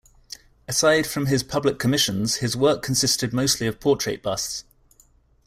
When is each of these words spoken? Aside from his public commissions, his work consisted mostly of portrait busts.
Aside 0.67 1.05
from 1.05 1.27
his 1.27 1.43
public 1.43 1.77
commissions, 1.77 2.37
his 2.37 2.57
work 2.57 2.81
consisted 2.81 3.33
mostly 3.33 3.67
of 3.67 3.79
portrait 3.79 4.23
busts. 4.23 4.63